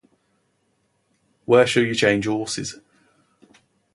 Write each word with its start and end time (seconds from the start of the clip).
Where 1.45 1.67
shall 1.67 1.83
you 1.83 1.93
change 1.93 2.25
horses?. 2.25 2.79